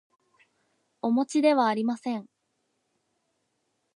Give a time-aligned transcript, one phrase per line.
[1.03, 2.27] おもちではありません